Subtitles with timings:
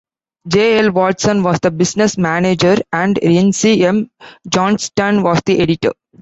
[0.47, 0.79] J.
[0.79, 0.93] L.
[0.93, 4.09] Watson was the business manager and Rienzi M.
[4.49, 5.93] Johnston was the editor.